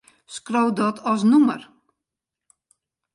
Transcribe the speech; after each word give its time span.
Skriuw 0.35 0.69
dat 0.77 0.97
as 1.11 1.21
nûmer. 1.31 1.61